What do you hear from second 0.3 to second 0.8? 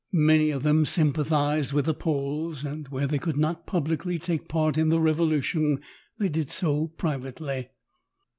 of